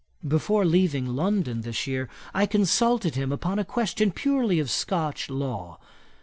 [0.27, 5.77] Before leaving London this year, I consulted him upon a question purely of Scotch law.